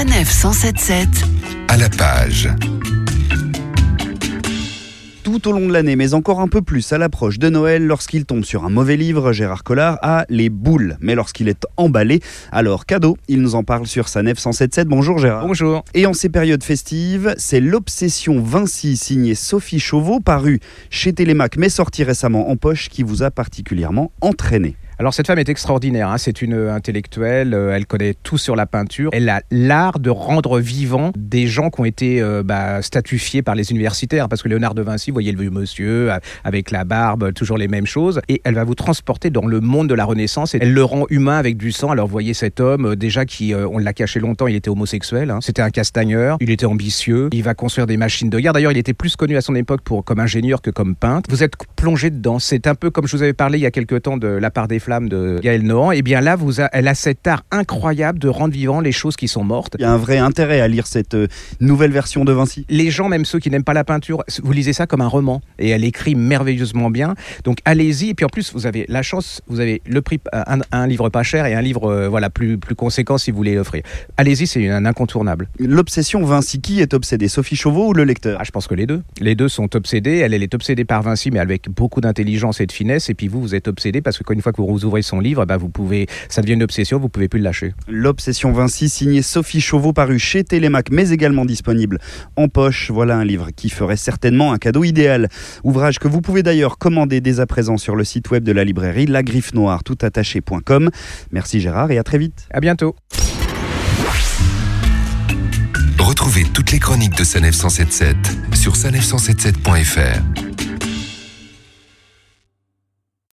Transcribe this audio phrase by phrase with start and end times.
[0.00, 1.08] Sanef 177
[1.68, 2.48] à la page.
[5.22, 8.24] Tout au long de l'année, mais encore un peu plus à l'approche de Noël, lorsqu'il
[8.24, 10.96] tombe sur un mauvais livre, Gérard Collard a les boules.
[11.00, 14.88] Mais lorsqu'il est emballé, alors cadeau, il nous en parle sur sa nef 177.
[14.88, 15.46] Bonjour Gérard.
[15.46, 15.84] Bonjour.
[15.92, 21.68] Et en ces périodes festives, c'est L'Obsession Vinci signée Sophie Chauveau, paru chez Télémac mais
[21.68, 24.76] sorti récemment en poche, qui vous a particulièrement entraîné.
[25.00, 26.18] Alors cette femme est extraordinaire, hein.
[26.18, 30.60] c'est une intellectuelle, euh, elle connaît tout sur la peinture, elle a l'art de rendre
[30.60, 34.74] vivant des gens qui ont été euh, bah, statufiés par les universitaires, parce que Léonard
[34.74, 36.10] de Vinci, vous voyez le vieux monsieur
[36.44, 39.88] avec la barbe, toujours les mêmes choses, et elle va vous transporter dans le monde
[39.88, 41.90] de la Renaissance, et elle le rend humain avec du sang.
[41.90, 45.30] Alors vous voyez cet homme, euh, déjà qui, on l'a caché longtemps, il était homosexuel,
[45.30, 45.38] hein.
[45.40, 48.76] c'était un castagneur, il était ambitieux, il va construire des machines de guerre, d'ailleurs il
[48.76, 51.30] était plus connu à son époque pour, comme ingénieur que comme peintre.
[51.30, 53.70] Vous êtes plongé dedans, c'est un peu comme je vous avais parlé il y a
[53.70, 56.88] quelque temps de la part des de Gaël Nohan, et eh bien là, vous elle
[56.88, 59.76] a cet art incroyable de rendre vivant les choses qui sont mortes.
[59.78, 61.28] Il y a un vrai intérêt à lire cette euh,
[61.60, 62.66] nouvelle version de Vinci.
[62.68, 65.42] Les gens, même ceux qui n'aiment pas la peinture, vous lisez ça comme un roman,
[65.58, 67.14] et elle écrit merveilleusement bien.
[67.44, 70.86] Donc allez-y, et puis en plus, vous avez la chance, vous avez le prix, un,
[70.86, 73.82] livre pas cher et un livre euh, voilà plus, plus conséquent si vous voulez l'offrir.
[74.16, 75.48] Allez-y, c'est un incontournable.
[75.58, 78.38] L'obsession Vinci, qui est obsédé Sophie Chauveau ou le lecteur?
[78.40, 79.02] Ah, Je pense que les deux.
[79.20, 80.18] Les deux sont obsédés.
[80.18, 83.10] Elle, elle est obsédée par Vinci, mais avec beaucoup d'intelligence et de finesse.
[83.10, 85.44] Et puis vous, vous êtes obsédé parce que une fois que vous ouvrez son livre,
[85.44, 87.74] bah vous pouvez, ça devient une obsession, vous pouvez plus le lâcher.
[87.88, 91.98] L'obsession Vinci, signé Sophie Chauveau, paru chez Télémac, mais également disponible
[92.36, 92.90] en poche.
[92.90, 95.28] Voilà un livre qui ferait certainement un cadeau idéal.
[95.64, 98.64] Ouvrage que vous pouvez d'ailleurs commander dès à présent sur le site web de la
[98.64, 100.90] librairie La Griffe Noire toutattaché.com.
[101.32, 102.46] Merci Gérard et à très vite.
[102.50, 102.94] À bientôt.
[105.98, 108.16] Retrouvez toutes les chroniques de Sanef 177
[108.54, 110.49] sur sanef177.fr.